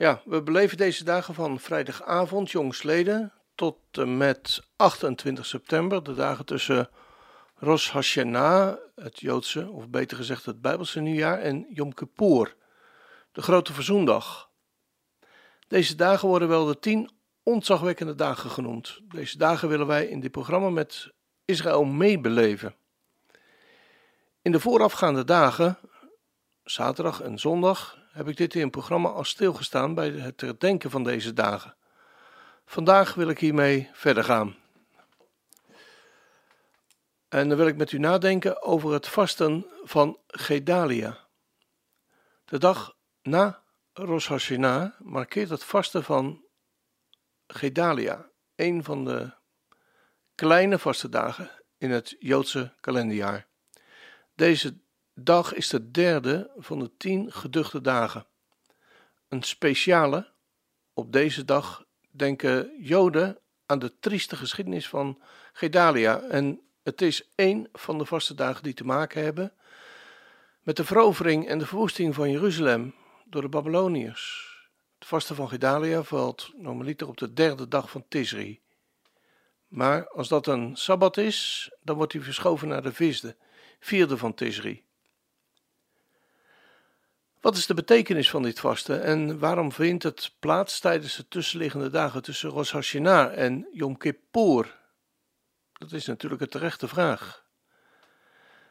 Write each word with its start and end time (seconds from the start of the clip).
Ja, 0.00 0.22
we 0.24 0.42
beleven 0.42 0.76
deze 0.76 1.04
dagen 1.04 1.34
van 1.34 1.58
vrijdagavond 1.58 2.50
jongsleden 2.50 3.32
tot 3.54 3.76
en 3.90 4.16
met 4.16 4.62
28 4.76 5.46
september, 5.46 6.02
de 6.02 6.14
dagen 6.14 6.44
tussen 6.44 6.88
Rosh 7.54 7.90
Hashanah, 7.90 8.76
het 8.94 9.20
Joodse, 9.20 9.70
of 9.70 9.88
beter 9.88 10.16
gezegd 10.16 10.46
het 10.46 10.60
Bijbelse 10.60 11.00
nieuwjaar, 11.00 11.38
en 11.38 11.66
Yom 11.68 11.94
Kippur, 11.94 12.56
de 13.32 13.42
grote 13.42 13.72
verzoendag. 13.72 14.50
Deze 15.68 15.94
dagen 15.94 16.28
worden 16.28 16.48
wel 16.48 16.64
de 16.66 16.78
tien 16.78 17.10
ontzagwekkende 17.42 18.14
dagen 18.14 18.50
genoemd. 18.50 19.00
Deze 19.04 19.38
dagen 19.38 19.68
willen 19.68 19.86
wij 19.86 20.06
in 20.06 20.20
dit 20.20 20.30
programma 20.30 20.70
met 20.70 21.12
Israël 21.44 21.84
meebeleven. 21.84 22.74
In 24.42 24.52
de 24.52 24.60
voorafgaande 24.60 25.24
dagen, 25.24 25.78
zaterdag 26.62 27.20
en 27.20 27.38
zondag, 27.38 27.99
heb 28.12 28.28
ik 28.28 28.36
dit 28.36 28.54
in 28.54 28.62
het 28.62 28.70
programma 28.70 29.08
al 29.08 29.24
stilgestaan 29.24 29.94
bij 29.94 30.08
het 30.10 30.40
herdenken 30.40 30.90
van 30.90 31.04
deze 31.04 31.32
dagen. 31.32 31.76
Vandaag 32.64 33.14
wil 33.14 33.28
ik 33.28 33.38
hiermee 33.38 33.90
verder 33.92 34.24
gaan. 34.24 34.56
En 37.28 37.48
dan 37.48 37.56
wil 37.58 37.66
ik 37.66 37.76
met 37.76 37.92
u 37.92 37.98
nadenken 37.98 38.62
over 38.62 38.92
het 38.92 39.08
vasten 39.08 39.66
van 39.82 40.18
Gedalia. 40.26 41.18
De 42.44 42.58
dag 42.58 42.96
na 43.22 43.62
Rosh 43.92 44.28
Hashanah 44.28 45.00
markeert 45.00 45.48
het 45.48 45.64
vasten 45.64 46.04
van 46.04 46.44
Gedalia, 47.46 48.30
een 48.54 48.84
van 48.84 49.04
de 49.04 49.32
kleine 50.34 50.78
vastendagen 50.78 51.50
in 51.78 51.90
het 51.90 52.16
Joodse 52.18 52.74
kalenderjaar. 52.80 53.46
Deze 54.34 54.80
dag 55.14 55.54
is 55.54 55.68
de 55.68 55.90
derde 55.90 56.50
van 56.56 56.78
de 56.78 56.90
tien 56.96 57.32
geduchte 57.32 57.80
dagen. 57.80 58.26
Een 59.28 59.42
speciale, 59.42 60.32
op 60.94 61.12
deze 61.12 61.44
dag 61.44 61.84
denken 62.10 62.70
Joden 62.78 63.38
aan 63.66 63.78
de 63.78 63.98
trieste 63.98 64.36
geschiedenis 64.36 64.88
van 64.88 65.22
Gedalia 65.52 66.20
en 66.20 66.60
het 66.82 67.02
is 67.02 67.30
één 67.34 67.68
van 67.72 67.98
de 67.98 68.04
vaste 68.04 68.34
dagen 68.34 68.62
die 68.62 68.74
te 68.74 68.84
maken 68.84 69.22
hebben 69.22 69.52
met 70.62 70.76
de 70.76 70.84
verovering 70.84 71.48
en 71.48 71.58
de 71.58 71.66
verwoesting 71.66 72.14
van 72.14 72.30
Jeruzalem 72.30 72.94
door 73.24 73.42
de 73.42 73.48
Babyloniërs. 73.48 74.48
Het 74.98 75.08
vaste 75.08 75.34
van 75.34 75.48
Gedalia 75.48 76.02
valt 76.02 76.52
normaliter 76.56 77.08
op 77.08 77.16
de 77.16 77.32
derde 77.32 77.68
dag 77.68 77.90
van 77.90 78.04
Tisri. 78.08 78.60
Maar 79.66 80.08
als 80.08 80.28
dat 80.28 80.46
een 80.46 80.76
sabbat 80.76 81.16
is, 81.16 81.70
dan 81.82 81.96
wordt 81.96 82.12
hij 82.12 82.22
verschoven 82.22 82.68
naar 82.68 82.82
de 82.82 82.92
vierde, 82.92 83.36
vierde 83.80 84.16
van 84.16 84.34
Tisri. 84.34 84.84
Wat 87.40 87.56
is 87.56 87.66
de 87.66 87.74
betekenis 87.74 88.30
van 88.30 88.42
dit 88.42 88.60
vasten 88.60 89.02
en 89.02 89.38
waarom 89.38 89.72
vindt 89.72 90.02
het 90.02 90.34
plaats 90.38 90.80
tijdens 90.80 91.16
de 91.16 91.28
tussenliggende 91.28 91.90
dagen 91.90 92.22
tussen 92.22 92.50
Rosh 92.50 92.72
Hashanah 92.72 93.38
en 93.38 93.68
Yom 93.72 93.96
Kippur? 93.96 94.78
Dat 95.72 95.92
is 95.92 96.06
natuurlijk 96.06 96.40
een 96.40 96.48
terechte 96.48 96.88
vraag. 96.88 97.44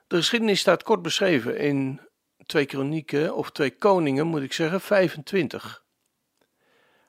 De 0.08 0.16
geschiedenis 0.16 0.60
staat 0.60 0.84
kort 0.84 1.02
beschreven 1.02 1.58
in 1.58 2.02
twee 2.46 2.66
kronieken, 2.66 3.36
of 3.36 3.52
twee 3.52 3.76
koningen 3.76 4.28
moet 4.28 4.42
ik 4.42 4.54
zeggen, 4.54 4.82
25. 4.82 5.84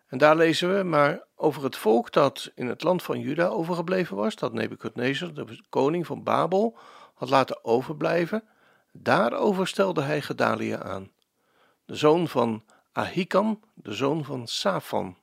En 0.06 0.18
daar 0.18 0.36
lezen 0.36 0.76
we 0.76 0.82
maar 0.82 1.26
over 1.34 1.64
het 1.64 1.76
volk 1.76 2.12
dat 2.12 2.50
in 2.54 2.66
het 2.66 2.82
land 2.82 3.02
van 3.02 3.20
Juda 3.20 3.46
overgebleven 3.46 4.16
was, 4.16 4.34
dat 4.36 4.52
Nebukadnezar, 4.52 5.34
de 5.34 5.64
koning 5.68 6.06
van 6.06 6.22
Babel, 6.22 6.78
had 7.14 7.30
laten 7.30 7.64
overblijven. 7.64 8.44
Daarover 8.92 9.66
stelde 9.66 10.02
hij 10.02 10.22
Gedalia 10.22 10.82
aan 10.82 11.10
de 11.90 11.96
zoon 11.96 12.28
van 12.28 12.64
Ahikam, 12.92 13.60
de 13.74 13.94
zoon 13.94 14.24
van 14.24 14.46
Safan. 14.46 15.16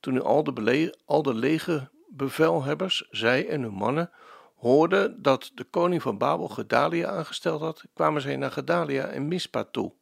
Toen 0.00 0.22
al 0.22 0.44
de, 0.44 0.98
al 1.04 1.22
de 1.22 1.34
legerbevelhebbers, 1.34 3.06
zij 3.10 3.48
en 3.48 3.62
hun 3.62 3.72
mannen, 3.72 4.10
hoorden 4.54 5.22
dat 5.22 5.50
de 5.54 5.64
koning 5.64 6.02
van 6.02 6.18
Babel 6.18 6.48
Gedalia 6.48 7.08
aangesteld 7.08 7.60
had, 7.60 7.84
kwamen 7.94 8.22
zij 8.22 8.36
naar 8.36 8.50
Gedalia 8.50 9.06
en 9.06 9.28
Mispa 9.28 9.64
toe. 9.64 9.92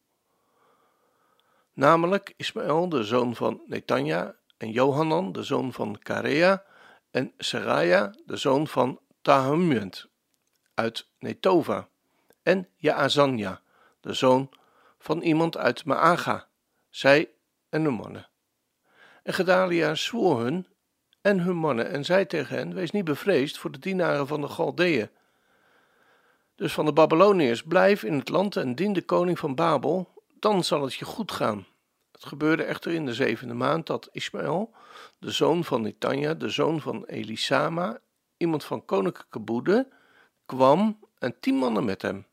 Namelijk 1.73 2.35
Ismaël, 2.37 2.89
de 2.89 3.05
zoon 3.05 3.35
van 3.35 3.63
Netanja, 3.67 4.35
en 4.57 4.71
Johanan, 4.71 5.33
de 5.33 5.43
zoon 5.43 5.73
van 5.73 5.99
Karea, 5.99 6.65
en 7.11 7.33
Seraya, 7.39 8.15
de 8.27 8.37
zoon 8.37 8.67
van 8.67 9.01
Tahumment, 9.23 10.07
uit 10.75 11.09
Netova, 11.19 11.89
en 12.43 12.69
Jaazania, 12.77 13.61
de 14.01 14.13
zoon 14.13 14.51
van 15.05 15.21
iemand 15.21 15.57
uit 15.57 15.85
Maaga, 15.85 16.49
zij 16.91 17.31
en 17.69 17.85
hun 17.85 17.95
mannen. 17.95 18.29
En 19.23 19.35
Gedalia 19.35 19.95
zwoer 19.95 20.41
hun 20.41 20.67
en 21.21 21.41
hun 21.41 21.57
mannen 21.57 21.91
en 21.91 22.05
zei 22.05 22.27
tegen 22.27 22.57
hen: 22.57 22.75
Wees 22.75 22.91
niet 22.91 23.05
bevreesd 23.05 23.59
voor 23.59 23.71
de 23.71 23.79
dienaren 23.79 24.27
van 24.27 24.41
de 24.41 24.49
Galdeeën. 24.49 25.11
Dus 26.55 26.73
van 26.73 26.85
de 26.85 26.93
Babyloniërs, 26.93 27.63
blijf 27.63 28.03
in 28.03 28.19
het 28.19 28.29
land 28.29 28.57
en 28.57 28.75
dien 28.75 28.93
de 28.93 29.03
koning 29.03 29.39
van 29.39 29.55
Babel, 29.55 30.23
dan 30.39 30.65
zal 30.65 30.83
het 30.83 30.95
je 30.95 31.05
goed 31.05 31.33
gaan. 31.33 31.67
Het 32.13 32.25
gebeurde 32.25 32.63
echter 32.63 32.93
in 32.93 33.07
de 33.07 33.15
zevende 33.15 33.55
maand 33.55 33.87
dat 33.87 34.09
Ismaël, 34.13 34.75
de 35.19 35.31
zoon 35.31 35.65
van 35.65 35.83
Netanja, 35.83 36.35
de 36.35 36.49
zoon 36.49 36.81
van 36.81 37.05
Elisama, 37.05 37.99
iemand 38.37 38.65
van 38.65 38.85
koninklijke 38.85 39.39
boede, 39.39 39.89
kwam 40.47 40.99
en 41.19 41.41
tien 41.41 41.55
mannen 41.55 41.85
met 41.85 42.03
hem. 42.03 42.27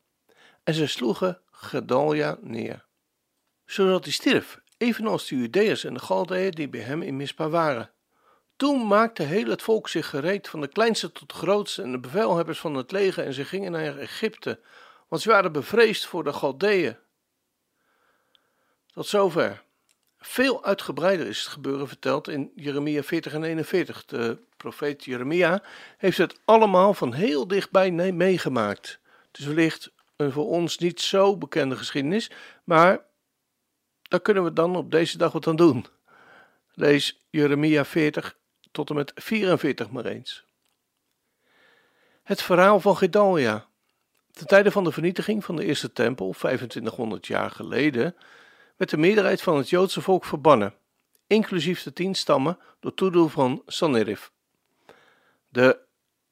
En 0.62 0.74
zij 0.74 0.86
sloegen 0.86 1.40
Gedalia 1.62 2.38
neer, 2.40 2.84
zodat 3.64 4.04
hij 4.04 4.12
stierf, 4.12 4.60
evenals 4.76 5.28
de 5.28 5.36
Judeërs 5.36 5.84
en 5.84 5.94
de 5.94 6.00
Galdeën 6.00 6.50
die 6.50 6.68
bij 6.68 6.80
hem 6.80 7.02
in 7.02 7.16
Mispa 7.16 7.48
waren. 7.48 7.90
Toen 8.56 8.86
maakte 8.86 9.22
heel 9.22 9.48
het 9.48 9.62
volk 9.62 9.88
zich 9.88 10.08
gereed, 10.08 10.48
van 10.48 10.60
de 10.60 10.68
kleinste 10.68 11.12
tot 11.12 11.28
de 11.28 11.34
grootste, 11.34 11.82
en 11.82 11.92
de 11.92 11.98
bevelhebbers 11.98 12.58
van 12.58 12.74
het 12.74 12.92
leger, 12.92 13.24
en 13.24 13.32
ze 13.32 13.44
gingen 13.44 13.72
naar 13.72 13.98
Egypte, 13.98 14.60
want 15.08 15.22
ze 15.22 15.28
waren 15.28 15.52
bevreesd 15.52 16.06
voor 16.06 16.24
de 16.24 16.32
Galdeën. 16.32 16.96
Tot 18.92 19.06
zover. 19.06 19.62
Veel 20.18 20.64
uitgebreider 20.64 21.26
is 21.26 21.38
het 21.38 21.48
gebeuren 21.48 21.88
verteld 21.88 22.28
in 22.28 22.52
Jeremia 22.54 23.02
40 23.02 23.32
en 23.32 23.44
41. 23.44 24.04
De 24.04 24.38
profeet 24.56 25.04
Jeremia 25.04 25.62
heeft 25.96 26.18
het 26.18 26.40
allemaal 26.44 26.94
van 26.94 27.12
heel 27.12 27.46
dichtbij 27.46 27.90
meegemaakt. 28.12 29.00
Dus 29.30 29.46
wellicht 29.46 29.92
een 30.22 30.32
voor 30.32 30.48
ons 30.48 30.78
niet 30.78 31.00
zo 31.00 31.36
bekende 31.36 31.76
geschiedenis, 31.76 32.30
maar 32.64 33.04
daar 34.02 34.20
kunnen 34.20 34.44
we 34.44 34.52
dan 34.52 34.76
op 34.76 34.90
deze 34.90 35.18
dag 35.18 35.32
wat 35.32 35.46
aan 35.46 35.56
doen. 35.56 35.86
Lees 36.74 37.24
Jeremia 37.30 37.84
40 37.84 38.38
tot 38.70 38.90
en 38.90 38.96
met 38.96 39.12
44 39.14 39.90
maar 39.90 40.04
eens. 40.04 40.44
Het 42.22 42.42
verhaal 42.42 42.80
van 42.80 42.96
Gedalia. 42.96 43.66
Ten 44.32 44.46
tijde 44.46 44.70
van 44.70 44.84
de 44.84 44.92
vernietiging 44.92 45.44
van 45.44 45.56
de 45.56 45.64
eerste 45.64 45.92
tempel, 45.92 46.32
2500 46.32 47.26
jaar 47.26 47.50
geleden, 47.50 48.16
werd 48.76 48.90
de 48.90 48.96
meerderheid 48.96 49.42
van 49.42 49.56
het 49.56 49.70
Joodse 49.70 50.00
volk 50.00 50.24
verbannen, 50.24 50.74
inclusief 51.26 51.82
de 51.82 51.92
tien 51.92 52.14
stammen, 52.14 52.58
door 52.80 52.94
toedoen 52.94 53.30
van 53.30 53.62
Sanherib. 53.66 54.30
De 55.48 55.78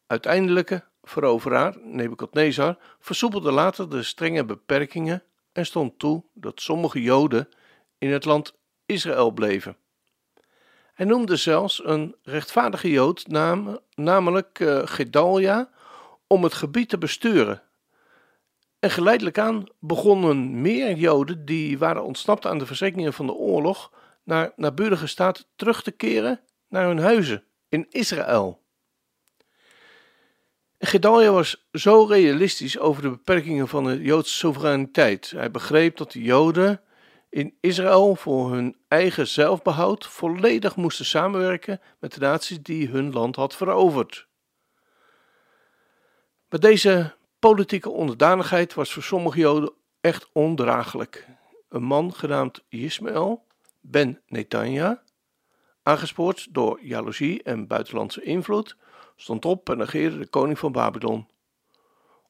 uiteindelijke 0.06 0.84
veroveraar, 1.02 1.76
Nebukadnezar, 1.82 2.78
versoepelde 3.00 3.50
later 3.50 3.90
de 3.90 4.02
strenge 4.02 4.44
beperkingen 4.44 5.22
en 5.52 5.66
stond 5.66 5.98
toe 5.98 6.24
dat 6.34 6.60
sommige 6.60 7.02
Joden 7.02 7.48
in 7.98 8.12
het 8.12 8.24
land 8.24 8.54
Israël 8.86 9.30
bleven. 9.30 9.76
Hij 10.94 11.06
noemde 11.06 11.36
zelfs 11.36 11.84
een 11.84 12.16
rechtvaardige 12.22 12.90
Jood, 12.90 13.26
namelijk 13.94 14.58
uh, 14.58 14.80
Gedalia, 14.84 15.70
om 16.26 16.42
het 16.42 16.54
gebied 16.54 16.88
te 16.88 16.98
besturen. 16.98 17.62
En 18.78 18.90
geleidelijk 18.90 19.38
aan 19.38 19.64
begonnen 19.78 20.60
meer 20.60 20.96
Joden 20.96 21.44
die 21.44 21.78
waren 21.78 22.04
ontsnapt 22.04 22.46
aan 22.46 22.58
de 22.58 22.66
verzekeringen 22.66 23.12
van 23.12 23.26
de 23.26 23.32
oorlog 23.32 23.92
naar 24.24 24.52
naburige 24.56 25.06
staten 25.06 25.44
terug 25.56 25.82
te 25.82 25.90
keren 25.90 26.40
naar 26.68 26.86
hun 26.86 26.98
huizen 26.98 27.44
in 27.68 27.86
Israël. 27.90 28.62
Gedalia 30.82 31.30
was 31.30 31.68
zo 31.72 32.04
realistisch 32.04 32.78
over 32.78 33.02
de 33.02 33.10
beperkingen 33.10 33.68
van 33.68 33.84
de 33.84 34.02
Joodse 34.02 34.34
soevereiniteit. 34.34 35.30
Hij 35.30 35.50
begreep 35.50 35.96
dat 35.96 36.12
de 36.12 36.22
Joden 36.22 36.80
in 37.28 37.54
Israël 37.60 38.16
voor 38.16 38.52
hun 38.52 38.76
eigen 38.88 39.28
zelfbehoud 39.28 40.06
volledig 40.06 40.76
moesten 40.76 41.04
samenwerken 41.04 41.80
met 41.98 42.14
de 42.14 42.20
naties 42.20 42.62
die 42.62 42.88
hun 42.88 43.12
land 43.12 43.36
had 43.36 43.56
veroverd. 43.56 44.26
Maar 46.48 46.60
deze 46.60 47.14
politieke 47.38 47.90
onderdanigheid 47.90 48.74
was 48.74 48.92
voor 48.92 49.02
sommige 49.02 49.38
Joden 49.38 49.72
echt 50.00 50.28
ondraaglijk. 50.32 51.26
Een 51.68 51.82
man 51.82 52.14
genaamd 52.14 52.64
Ismaël 52.68 53.46
ben 53.80 54.20
Netanja, 54.26 55.02
aangespoord 55.82 56.54
door 56.54 56.78
jaloezie 56.82 57.42
en 57.42 57.66
buitenlandse 57.66 58.22
invloed, 58.22 58.76
stond 59.20 59.44
op 59.44 59.70
en 59.70 59.78
negeerde 59.78 60.18
de 60.18 60.26
koning 60.26 60.58
van 60.58 60.72
Babylon. 60.72 61.28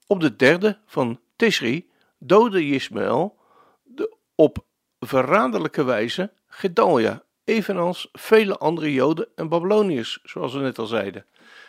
Op 0.07 0.21
de 0.21 0.37
derde 0.37 0.79
van 0.87 1.21
Tishri 1.37 1.91
doodde 2.19 2.65
Ismaël 2.65 3.37
de 3.83 4.17
op 4.35 4.65
verraderlijke 5.01 5.85
wijze 5.85 6.33
Gedalia, 6.47 7.23
evenals 7.45 8.09
vele 8.13 8.59
andere 8.59 8.93
Joden 8.93 9.29
en 9.35 9.49
Babyloniërs, 9.49 10.21
zoals 10.23 10.53
we 10.53 10.61
net 10.61 10.79
al 10.79 10.87
zeiden. 10.87 11.27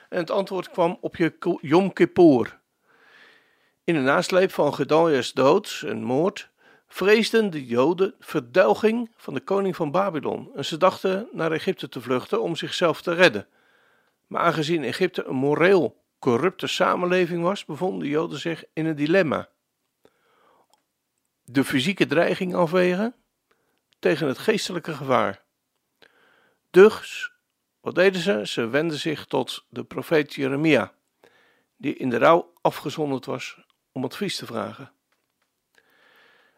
En 0.09 0.17
het 0.17 0.31
antwoord 0.31 0.69
kwam 0.69 0.97
op 1.01 1.15
je 1.15 1.57
Yom 1.61 1.93
Kippur. 1.93 2.59
In 3.83 3.93
de 3.93 3.99
nasleep 3.99 4.51
van 4.51 4.73
Gedalia's 4.73 5.33
dood 5.33 5.83
en 5.85 6.03
moord 6.03 6.49
vreesden 6.87 7.49
de 7.49 7.65
Joden 7.65 8.13
verdelging 8.19 9.11
van 9.15 9.33
de 9.33 9.39
koning 9.39 9.75
van 9.75 9.91
Babylon 9.91 10.51
en 10.55 10.65
ze 10.65 10.77
dachten 10.77 11.27
naar 11.31 11.51
Egypte 11.51 11.89
te 11.89 12.01
vluchten 12.01 12.41
om 12.41 12.55
zichzelf 12.55 13.01
te 13.01 13.13
redden. 13.13 13.47
Maar 14.31 14.41
aangezien 14.41 14.83
Egypte 14.83 15.23
een 15.23 15.35
moreel 15.35 16.03
corrupte 16.19 16.67
samenleving 16.67 17.43
was, 17.43 17.65
bevonden 17.65 17.99
de 17.99 18.07
Joden 18.07 18.39
zich 18.39 18.63
in 18.73 18.85
een 18.85 18.95
dilemma. 18.95 19.49
De 21.43 21.63
fysieke 21.63 22.05
dreiging 22.05 22.55
afwegen 22.55 23.15
tegen 23.99 24.27
het 24.27 24.37
geestelijke 24.37 24.93
gevaar. 24.93 25.43
Dus, 26.69 27.31
wat 27.79 27.95
deden 27.95 28.21
ze? 28.21 28.47
Ze 28.47 28.67
wenden 28.67 28.97
zich 28.97 29.25
tot 29.25 29.65
de 29.69 29.83
profeet 29.83 30.33
Jeremia, 30.33 30.93
die 31.77 31.95
in 31.95 32.09
de 32.09 32.17
rouw 32.17 32.53
afgezonderd 32.61 33.25
was 33.25 33.57
om 33.91 34.03
advies 34.03 34.35
te 34.37 34.45
vragen. 34.45 34.91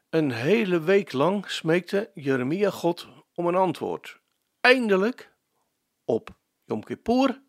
Een 0.09 0.31
hele 0.31 0.79
week 0.79 1.11
lang 1.11 1.49
smeekte 1.49 2.11
Jeremia 2.13 2.69
God 2.69 3.07
om 3.33 3.47
een 3.47 3.55
antwoord. 3.55 4.19
Eindelijk, 4.61 5.31
op 6.05 6.29
Yom 6.65 6.83
Kippur, 6.83 7.41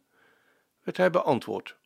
werd 0.84 0.96
hij 0.96 1.10
beantwoord. 1.10 1.76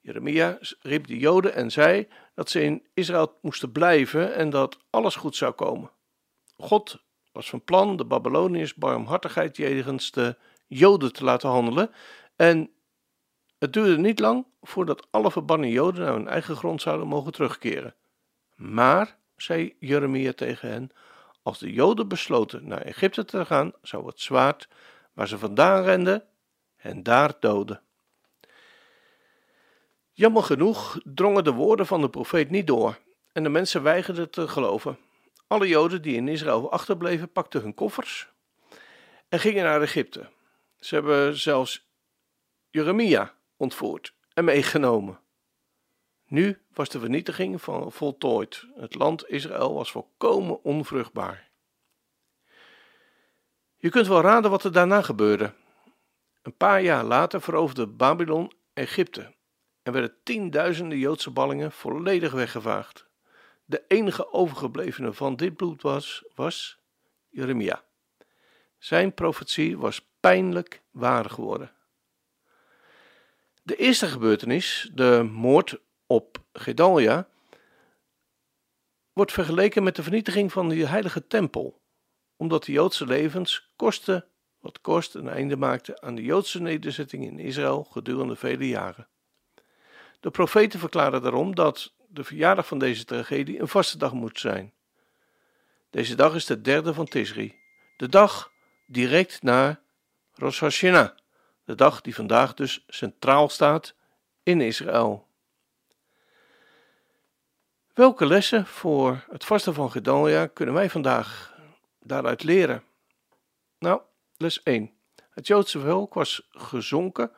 Jeremia 0.00 0.58
riep 0.80 1.06
de 1.06 1.18
Joden 1.18 1.54
en 1.54 1.70
zei 1.70 2.08
dat 2.34 2.50
ze 2.50 2.62
in 2.62 2.86
Israël 2.94 3.38
moesten 3.42 3.72
blijven 3.72 4.34
en 4.34 4.50
dat 4.50 4.78
alles 4.90 5.16
goed 5.16 5.36
zou 5.36 5.52
komen. 5.52 5.90
God 6.56 7.02
was 7.32 7.48
van 7.48 7.64
plan 7.64 7.96
de 7.96 8.04
Babyloniërs 8.04 8.74
barmhartigheid 8.74 9.56
jegens 9.56 10.10
de 10.10 10.36
Joden 10.66 11.12
te 11.12 11.24
laten 11.24 11.48
handelen 11.48 11.90
en 12.36 12.70
het 13.58 13.72
duurde 13.72 13.98
niet 13.98 14.18
lang 14.18 14.46
voordat 14.62 15.06
alle 15.10 15.30
verbannen 15.30 15.68
Joden 15.68 16.04
naar 16.04 16.12
hun 16.12 16.28
eigen 16.28 16.56
grond 16.56 16.82
zouden 16.82 17.06
mogen 17.06 17.32
terugkeren. 17.32 17.94
Maar, 18.54 19.16
zei 19.36 19.76
Jeremia 19.78 20.32
tegen 20.32 20.68
hen, 20.68 20.90
als 21.42 21.58
de 21.58 21.72
Joden 21.72 22.08
besloten 22.08 22.68
naar 22.68 22.80
Egypte 22.80 23.24
te 23.24 23.44
gaan, 23.44 23.72
zou 23.82 24.06
het 24.06 24.20
zwaard 24.20 24.68
waar 25.12 25.28
ze 25.28 25.38
vandaan 25.38 25.82
renden 25.82 26.24
hen 26.84 27.02
daar 27.02 27.32
doden. 27.40 27.82
Jammer 30.12 30.42
genoeg 30.42 30.98
drongen 31.04 31.44
de 31.44 31.52
woorden 31.52 31.86
van 31.86 32.00
de 32.00 32.10
profeet 32.10 32.50
niet 32.50 32.66
door 32.66 32.98
en 33.32 33.42
de 33.42 33.48
mensen 33.48 33.82
weigerden 33.82 34.30
te 34.30 34.48
geloven. 34.48 34.98
Alle 35.46 35.68
Joden 35.68 36.02
die 36.02 36.16
in 36.16 36.28
Israël 36.28 36.70
achterbleven 36.70 37.32
pakten 37.32 37.60
hun 37.60 37.74
koffers 37.74 38.28
en 39.28 39.40
gingen 39.40 39.64
naar 39.64 39.82
Egypte. 39.82 40.30
Ze 40.78 40.94
hebben 40.94 41.38
zelfs 41.38 41.88
Jeremia 42.70 43.34
ontvoerd 43.56 44.14
en 44.34 44.44
meegenomen. 44.44 45.20
Nu 46.26 46.62
was 46.72 46.88
de 46.88 46.98
vernietiging 46.98 47.62
van 47.62 47.92
voltooid. 47.92 48.66
Het 48.76 48.94
land 48.94 49.28
Israël 49.28 49.74
was 49.74 49.90
volkomen 49.90 50.64
onvruchtbaar. 50.64 51.50
Je 53.76 53.90
kunt 53.90 54.06
wel 54.06 54.20
raden 54.20 54.50
wat 54.50 54.64
er 54.64 54.72
daarna 54.72 55.02
gebeurde. 55.02 55.52
Een 56.44 56.56
paar 56.56 56.82
jaar 56.82 57.04
later 57.04 57.40
veroverde 57.40 57.86
Babylon 57.86 58.52
Egypte 58.72 59.34
en 59.82 59.92
werden 59.92 60.16
tienduizenden 60.22 60.98
Joodse 60.98 61.30
ballingen 61.30 61.72
volledig 61.72 62.32
weggevaagd. 62.32 63.06
De 63.64 63.84
enige 63.88 64.32
overgeblevene 64.32 65.12
van 65.12 65.36
dit 65.36 65.56
bloed 65.56 65.82
was, 65.82 66.24
was 66.34 66.78
Jeremia. 67.28 67.84
Zijn 68.78 69.14
profetie 69.14 69.78
was 69.78 70.08
pijnlijk 70.20 70.82
waar 70.90 71.30
geworden. 71.30 71.72
De 73.62 73.76
eerste 73.76 74.06
gebeurtenis, 74.06 74.90
de 74.94 75.28
moord 75.32 75.80
op 76.06 76.38
Gedalia, 76.52 77.28
wordt 79.12 79.32
vergeleken 79.32 79.82
met 79.82 79.96
de 79.96 80.02
vernietiging 80.02 80.52
van 80.52 80.68
de 80.68 80.86
heilige 80.86 81.26
tempel, 81.26 81.80
omdat 82.36 82.64
de 82.64 82.72
Joodse 82.72 83.06
levens 83.06 83.72
kosten 83.76 84.28
wat 84.64 84.80
kost 84.80 85.14
een 85.14 85.28
einde 85.28 85.56
maakten 85.56 86.02
aan 86.02 86.14
de 86.14 86.22
Joodse 86.22 86.60
nederzetting 86.60 87.24
in 87.24 87.38
Israël 87.38 87.84
gedurende 87.90 88.36
vele 88.36 88.68
jaren. 88.68 89.08
De 90.20 90.30
profeten 90.30 90.78
verklaren 90.78 91.22
daarom 91.22 91.54
dat 91.54 91.92
de 92.08 92.24
verjaardag 92.24 92.66
van 92.66 92.78
deze 92.78 93.04
tragedie 93.04 93.60
een 93.60 93.68
vaste 93.68 93.98
dag 93.98 94.12
moet 94.12 94.40
zijn. 94.40 94.72
Deze 95.90 96.14
dag 96.14 96.34
is 96.34 96.46
de 96.46 96.60
derde 96.60 96.94
van 96.94 97.06
Tisri, 97.06 97.54
de 97.96 98.08
dag 98.08 98.52
direct 98.86 99.42
na 99.42 99.80
Rosh 100.34 100.60
Hashanah, 100.60 101.10
de 101.64 101.74
dag 101.74 102.00
die 102.00 102.14
vandaag 102.14 102.54
dus 102.54 102.84
centraal 102.88 103.48
staat 103.48 103.94
in 104.42 104.60
Israël. 104.60 105.26
Welke 107.94 108.26
lessen 108.26 108.66
voor 108.66 109.24
het 109.30 109.44
vasten 109.44 109.74
van 109.74 109.90
Gedalia 109.90 110.46
kunnen 110.46 110.74
wij 110.74 110.90
vandaag 110.90 111.54
daaruit 112.00 112.42
leren? 112.42 112.82
Nou, 113.78 114.00
les 114.36 114.62
1. 114.62 114.92
Het 115.30 115.46
Joodse 115.46 115.80
volk 115.80 116.14
was 116.14 116.48
gezonken 116.50 117.30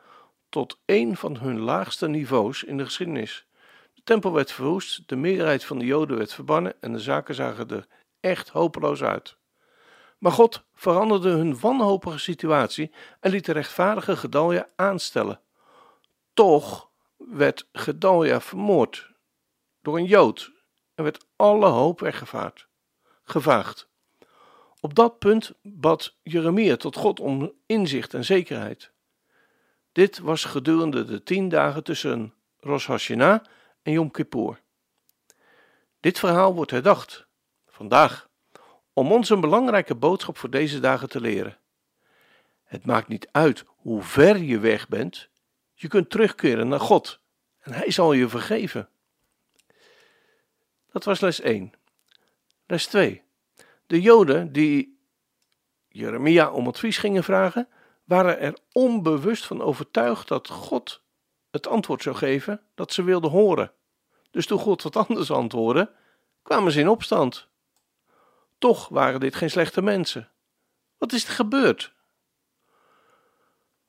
tot 0.49 0.79
een 0.85 1.17
van 1.17 1.37
hun 1.37 1.59
laagste 1.59 2.07
niveaus 2.07 2.63
in 2.63 2.77
de 2.77 2.85
geschiedenis. 2.85 3.47
De 3.93 4.01
tempel 4.03 4.33
werd 4.33 4.51
verwoest, 4.51 5.09
de 5.09 5.15
meerderheid 5.15 5.65
van 5.65 5.79
de 5.79 5.85
Joden 5.85 6.17
werd 6.17 6.33
verbannen 6.33 6.81
en 6.81 6.91
de 6.91 6.99
zaken 6.99 7.35
zagen 7.35 7.69
er 7.69 7.87
echt 8.19 8.49
hopeloos 8.49 9.03
uit. 9.03 9.37
Maar 10.17 10.31
God 10.31 10.63
veranderde 10.73 11.29
hun 11.29 11.59
wanhopige 11.59 12.19
situatie 12.19 12.91
en 13.19 13.31
liet 13.31 13.45
de 13.45 13.51
rechtvaardige 13.51 14.15
Gedalia 14.15 14.69
aanstellen. 14.75 15.41
Toch 16.33 16.89
werd 17.17 17.67
Gedalia 17.71 18.41
vermoord 18.41 19.11
door 19.81 19.97
een 19.97 20.05
Jood 20.05 20.51
en 20.95 21.03
werd 21.03 21.25
alle 21.35 21.67
hoop 21.67 21.99
weggevaagd. 21.99 23.86
Op 24.79 24.95
dat 24.95 25.19
punt 25.19 25.53
bad 25.61 26.15
Jeremia 26.23 26.75
tot 26.75 26.95
God 26.95 27.19
om 27.19 27.53
inzicht 27.65 28.13
en 28.13 28.25
zekerheid. 28.25 28.91
Dit 29.91 30.19
was 30.19 30.43
gedurende 30.43 31.05
de 31.05 31.23
tien 31.23 31.49
dagen 31.49 31.83
tussen 31.83 32.33
Rosh 32.59 32.87
Hashanah 32.87 33.43
en 33.81 33.91
Yom 33.91 34.11
Kippur. 34.11 34.61
Dit 35.99 36.19
verhaal 36.19 36.53
wordt 36.53 36.71
herdacht, 36.71 37.27
vandaag, 37.67 38.29
om 38.93 39.11
ons 39.11 39.29
een 39.29 39.41
belangrijke 39.41 39.95
boodschap 39.95 40.37
voor 40.37 40.49
deze 40.49 40.79
dagen 40.79 41.09
te 41.09 41.21
leren. 41.21 41.57
Het 42.63 42.85
maakt 42.85 43.07
niet 43.07 43.27
uit 43.31 43.65
hoe 43.67 44.01
ver 44.01 44.37
je 44.37 44.59
weg 44.59 44.87
bent, 44.87 45.29
je 45.73 45.87
kunt 45.87 46.09
terugkeren 46.09 46.67
naar 46.67 46.79
God 46.79 47.19
en 47.59 47.73
Hij 47.73 47.91
zal 47.91 48.13
je 48.13 48.29
vergeven. 48.29 48.89
Dat 50.91 51.03
was 51.03 51.19
les 51.19 51.39
1. 51.39 51.73
Les 52.65 52.85
2. 52.85 53.26
De 53.87 54.01
Joden 54.01 54.51
die 54.51 54.99
Jeremia 55.87 56.51
om 56.51 56.67
advies 56.67 56.97
gingen 56.97 57.23
vragen, 57.23 57.67
waren 58.03 58.39
er 58.39 58.57
onbewust 58.71 59.45
van 59.45 59.61
overtuigd 59.61 60.27
dat 60.27 60.47
God 60.47 61.01
het 61.51 61.67
antwoord 61.67 62.01
zou 62.01 62.15
geven 62.15 62.61
dat 62.75 62.93
ze 62.93 63.03
wilden 63.03 63.31
horen. 63.31 63.71
Dus 64.31 64.45
toen 64.45 64.59
God 64.59 64.81
wat 64.81 64.95
anders 64.95 65.31
antwoordde, 65.31 65.91
kwamen 66.43 66.71
ze 66.71 66.79
in 66.79 66.89
opstand. 66.89 67.47
Toch 68.57 68.87
waren 68.87 69.19
dit 69.19 69.35
geen 69.35 69.49
slechte 69.49 69.81
mensen. 69.81 70.31
Wat 70.97 71.13
is 71.13 71.27
er 71.27 71.33
gebeurd? 71.33 71.93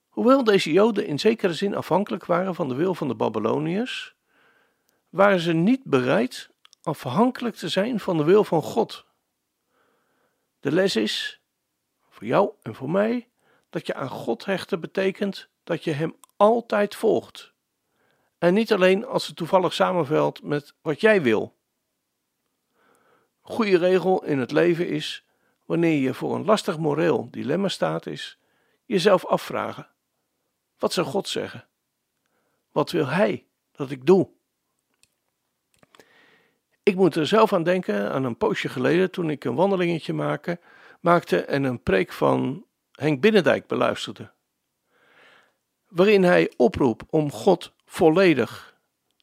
Hoewel 0.08 0.44
deze 0.44 0.72
Joden 0.72 1.06
in 1.06 1.18
zekere 1.18 1.54
zin 1.54 1.74
afhankelijk 1.74 2.24
waren 2.24 2.54
van 2.54 2.68
de 2.68 2.74
wil 2.74 2.94
van 2.94 3.08
de 3.08 3.14
Babyloniërs, 3.14 4.14
waren 5.08 5.40
ze 5.40 5.52
niet 5.52 5.84
bereid 5.84 6.50
afhankelijk 6.82 7.56
te 7.56 7.68
zijn 7.68 8.00
van 8.00 8.16
de 8.16 8.24
wil 8.24 8.44
van 8.44 8.62
God. 8.62 9.06
De 10.60 10.72
les 10.72 10.96
is, 10.96 11.40
voor 12.08 12.24
jou 12.26 12.52
en 12.62 12.74
voor 12.74 12.90
mij, 12.90 13.28
dat 13.70 13.86
je 13.86 13.94
aan 13.94 14.08
God 14.08 14.44
hechten 14.44 14.80
betekent 14.80 15.48
dat 15.64 15.84
je 15.84 15.90
Hem 15.90 16.16
altijd 16.36 16.94
volgt. 16.94 17.52
En 18.38 18.54
niet 18.54 18.72
alleen 18.72 19.06
als 19.06 19.26
het 19.26 19.36
toevallig 19.36 19.72
samenvalt 19.72 20.42
met 20.42 20.74
wat 20.82 21.00
jij 21.00 21.22
wil. 21.22 21.56
goede 23.40 23.78
regel 23.78 24.24
in 24.24 24.38
het 24.38 24.50
leven 24.50 24.88
is, 24.88 25.24
wanneer 25.64 26.00
je 26.00 26.14
voor 26.14 26.34
een 26.34 26.44
lastig 26.44 26.78
moreel 26.78 27.30
dilemma 27.30 27.68
staat, 27.68 28.06
is 28.06 28.38
jezelf 28.84 29.26
afvragen: 29.26 29.88
wat 30.78 30.92
zou 30.92 31.06
God 31.06 31.28
zeggen? 31.28 31.68
Wat 32.72 32.90
wil 32.90 33.06
Hij 33.06 33.46
dat 33.72 33.90
ik 33.90 34.06
doe? 34.06 34.36
Ik 36.88 36.96
moet 36.96 37.14
er 37.14 37.26
zelf 37.26 37.52
aan 37.52 37.62
denken 37.62 38.12
aan 38.12 38.24
een 38.24 38.36
poosje 38.36 38.68
geleden 38.68 39.10
toen 39.10 39.30
ik 39.30 39.44
een 39.44 39.54
wandelingetje 39.54 40.12
maakte, 40.12 40.60
maakte 41.00 41.44
en 41.44 41.64
een 41.64 41.82
preek 41.82 42.12
van 42.12 42.66
Henk 42.92 43.20
Binnendijk 43.20 43.66
beluisterde. 43.66 44.30
Waarin 45.88 46.22
hij 46.22 46.52
oproep 46.56 47.02
om 47.10 47.32
God 47.32 47.72
volledig, 47.84 48.74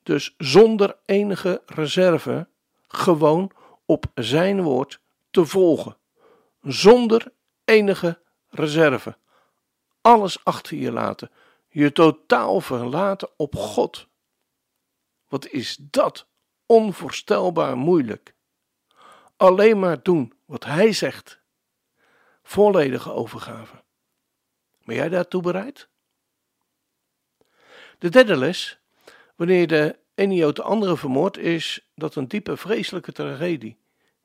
dus 0.03 0.35
zonder 0.37 0.97
enige 1.05 1.61
reserve, 1.65 2.47
gewoon 2.87 3.51
op 3.85 4.05
zijn 4.15 4.61
woord 4.61 4.99
te 5.31 5.45
volgen. 5.45 5.97
Zonder 6.61 7.33
enige 7.63 8.19
reserve. 8.49 9.17
Alles 10.01 10.43
achter 10.43 10.77
je 10.77 10.91
laten. 10.91 11.31
Je 11.67 11.91
totaal 11.91 12.61
verlaten 12.61 13.29
op 13.37 13.55
God. 13.55 14.07
Wat 15.27 15.47
is 15.47 15.77
dat 15.81 16.27
onvoorstelbaar 16.65 17.77
moeilijk. 17.77 18.35
Alleen 19.37 19.79
maar 19.79 20.03
doen 20.03 20.33
wat 20.45 20.63
Hij 20.63 20.93
zegt. 20.93 21.43
Volledige 22.43 23.11
overgave. 23.11 23.83
Ben 24.83 24.95
jij 24.95 25.09
daartoe 25.09 25.41
bereid? 25.41 25.89
De 27.99 28.09
derde 28.09 28.37
les, 28.37 28.79
wanneer 29.35 29.67
de 29.67 29.99
ene 30.15 30.53
de 30.53 30.61
andere 30.61 30.97
vermoordt, 30.97 31.37
is 31.37 31.89
dat 31.95 32.15
een 32.15 32.27
diepe 32.27 32.57
vreselijke 32.57 33.11
tragedie, 33.11 33.79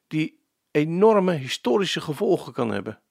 die 0.07 0.45
enorme 0.71 1.33
historische 1.33 2.01
gevolgen 2.01 2.53
kan 2.53 2.71
hebben. 2.71 3.03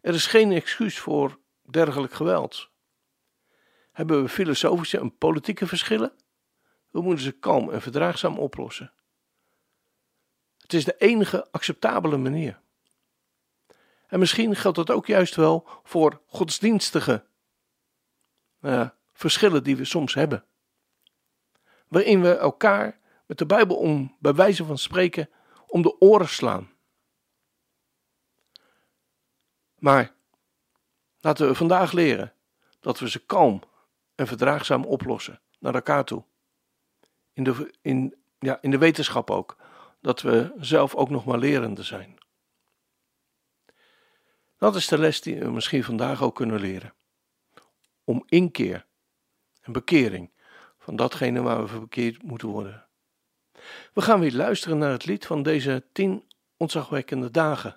Er 0.00 0.14
is 0.14 0.26
geen 0.26 0.52
excuus 0.52 0.98
voor 0.98 1.38
dergelijk 1.62 2.12
geweld. 2.12 2.70
Hebben 3.92 4.22
we 4.22 4.28
filosofische 4.28 4.98
en 4.98 5.18
politieke 5.18 5.66
verschillen? 5.66 6.12
We 6.90 7.00
moeten 7.00 7.24
ze 7.24 7.32
kalm 7.32 7.70
en 7.70 7.82
verdraagzaam 7.82 8.38
oplossen. 8.38 8.92
Het 10.58 10.72
is 10.72 10.84
de 10.84 10.96
enige 10.98 11.50
acceptabele 11.50 12.16
manier. 12.16 12.60
En 14.06 14.18
misschien 14.18 14.56
geldt 14.56 14.76
dat 14.76 14.90
ook 14.90 15.06
juist 15.06 15.34
wel 15.34 15.66
voor 15.82 16.20
godsdienstige 16.26 17.24
uh, 18.60 18.88
verschillen 19.12 19.64
die 19.64 19.76
we 19.76 19.84
soms 19.84 20.14
hebben. 20.14 20.44
Waarin 21.88 22.22
we 22.22 22.36
elkaar 22.36 22.98
met 23.26 23.38
de 23.38 23.46
Bijbel 23.46 23.76
om, 23.76 24.16
bij 24.18 24.34
wijze 24.34 24.64
van 24.64 24.78
spreken, 24.78 25.30
om 25.66 25.82
de 25.82 26.00
oren 26.00 26.28
slaan. 26.28 26.70
Maar 29.78 30.14
laten 31.20 31.48
we 31.48 31.54
vandaag 31.54 31.92
leren 31.92 32.32
dat 32.80 32.98
we 32.98 33.10
ze 33.10 33.24
kalm 33.26 33.62
en 34.14 34.26
verdraagzaam 34.26 34.84
oplossen 34.84 35.40
naar 35.58 35.74
elkaar 35.74 36.04
toe 36.04 36.24
in 37.38 37.44
de, 37.44 37.74
in, 37.82 38.14
ja, 38.38 38.58
in 38.60 38.70
de 38.70 38.78
wetenschap 38.78 39.30
ook, 39.30 39.56
dat 40.00 40.20
we 40.20 40.52
zelf 40.56 40.94
ook 40.94 41.10
nog 41.10 41.24
maar 41.24 41.38
lerende 41.38 41.82
zijn. 41.82 42.18
Dat 44.56 44.76
is 44.76 44.86
de 44.86 44.98
les 44.98 45.20
die 45.20 45.38
we 45.38 45.50
misschien 45.50 45.84
vandaag 45.84 46.22
ook 46.22 46.34
kunnen 46.34 46.60
leren. 46.60 46.94
Om 48.04 48.24
inkeer 48.26 48.86
en 49.60 49.72
bekering 49.72 50.30
van 50.78 50.96
datgene 50.96 51.42
waar 51.42 51.66
we 51.66 51.80
bekeerd 51.80 52.22
moeten 52.22 52.48
worden. 52.48 52.86
We 53.92 54.00
gaan 54.00 54.20
weer 54.20 54.32
luisteren 54.32 54.78
naar 54.78 54.90
het 54.90 55.06
lied 55.06 55.26
van 55.26 55.42
deze 55.42 55.86
tien 55.92 56.30
ontzagwekkende 56.56 57.30
dagen. 57.30 57.76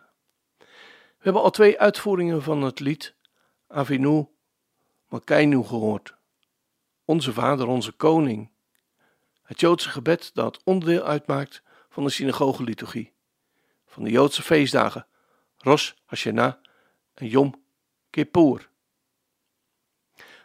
We 0.58 1.28
hebben 1.28 1.42
al 1.42 1.50
twee 1.50 1.80
uitvoeringen 1.80 2.44
van 2.44 2.62
het 2.62 2.80
lied 2.80 3.16
Avinu 3.68 4.28
Makainu 5.08 5.64
gehoord. 5.64 6.16
Onze 7.06 7.34
Vader, 7.34 7.68
onze 7.68 7.92
Koning, 7.92 8.51
het 9.52 9.60
Joodse 9.60 9.90
gebed 9.90 10.32
dat 10.34 10.62
onderdeel 10.64 11.04
uitmaakt 11.04 11.64
van 11.90 12.04
de 12.04 12.10
synagogeliturgie, 12.10 13.14
van 13.86 14.04
de 14.04 14.10
Joodse 14.10 14.42
feestdagen 14.42 15.08
Rosh 15.58 15.92
Hashanah 16.06 16.54
en 17.14 17.28
Yom 17.28 17.64
Kippur. 18.10 18.70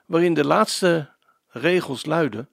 Waarin 0.07 0.35
de 0.35 0.45
laatste 0.45 1.15
regels 1.47 2.05
luiden: 2.05 2.49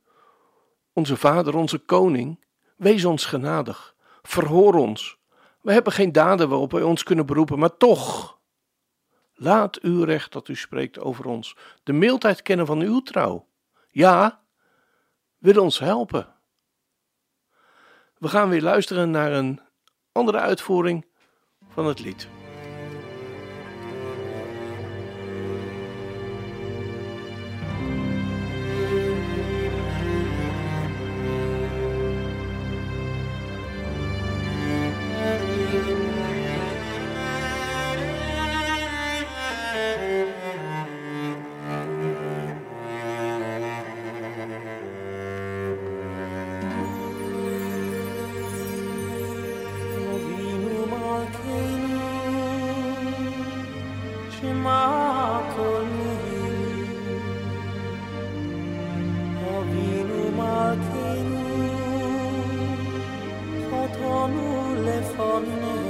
Onze 0.92 1.18
Vader, 1.18 1.56
onze 1.56 1.78
Koning, 1.78 2.46
wees 2.76 3.06
ons 3.06 3.26
genadig, 3.26 3.96
verhoor 4.22 4.74
ons. 4.74 5.18
We 5.62 5.72
hebben 5.72 5.94
geen 5.94 6.12
daden 6.12 6.50
waarop 6.50 6.72
wij 6.72 6.84
ons 6.84 7.04
kunnen 7.04 7.26
beroepen, 7.26 7.60
maar 7.60 7.78
toch. 7.78 8.40
Laat 9.34 9.80
uw 9.80 10.04
recht 10.04 10.32
dat 10.32 10.48
u 10.48 10.56
spreekt 10.56 11.00
over 11.00 11.26
ons, 11.26 11.56
de 11.84 11.94
mildheid 11.94 12.42
kennen 12.42 12.66
van 12.66 12.82
uw 12.82 13.02
trouw. 13.02 13.48
Ja, 13.90 14.46
wil 15.38 15.62
ons 15.62 15.80
helpen. 15.80 16.33
We 18.24 18.30
gaan 18.30 18.50
weer 18.50 18.62
luisteren 18.62 19.12
naar 19.12 19.32
een 19.32 19.60
andere 20.12 20.40
uitvoering 20.40 21.06
van 21.70 21.86
het 21.86 22.00
lied. 22.00 22.28
on 65.24 65.83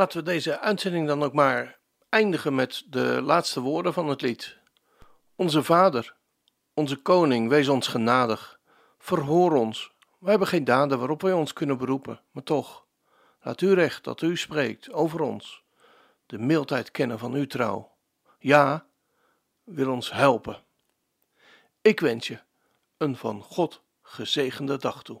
Laten 0.00 0.18
we 0.18 0.24
deze 0.24 0.60
uitzending 0.60 1.06
dan 1.06 1.22
ook 1.22 1.32
maar 1.32 1.78
eindigen 2.08 2.54
met 2.54 2.84
de 2.86 3.20
laatste 3.22 3.60
woorden 3.60 3.92
van 3.92 4.08
het 4.08 4.20
lied. 4.20 4.58
Onze 5.36 5.62
Vader, 5.62 6.16
onze 6.74 6.96
Koning, 6.96 7.48
wees 7.48 7.68
ons 7.68 7.86
genadig. 7.86 8.60
Verhoor 8.98 9.52
ons. 9.52 9.92
We 10.18 10.30
hebben 10.30 10.48
geen 10.48 10.64
daden 10.64 10.98
waarop 10.98 11.22
wij 11.22 11.32
ons 11.32 11.52
kunnen 11.52 11.78
beroepen, 11.78 12.20
maar 12.30 12.42
toch, 12.42 12.86
laat 13.40 13.60
u 13.60 13.74
recht 13.74 14.04
dat 14.04 14.20
u 14.20 14.36
spreekt 14.36 14.92
over 14.92 15.20
ons. 15.20 15.62
De 16.26 16.38
mildheid 16.38 16.90
kennen 16.90 17.18
van 17.18 17.34
uw 17.34 17.46
trouw. 17.46 17.92
Ja, 18.38 18.86
wil 19.64 19.92
ons 19.92 20.12
helpen. 20.12 20.62
Ik 21.80 22.00
wens 22.00 22.26
je 22.26 22.38
een 22.96 23.16
van 23.16 23.42
God 23.42 23.82
gezegende 24.02 24.76
dag 24.78 25.02
toe. 25.02 25.20